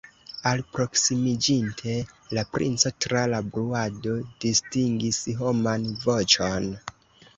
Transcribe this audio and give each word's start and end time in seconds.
Alproksimiĝinte, 0.51 1.97
la 2.37 2.45
princo 2.55 2.93
tra 3.07 3.25
la 3.35 3.43
bruado 3.57 4.15
distingis 4.47 5.21
homan 5.43 5.87
voĉon. 6.07 6.67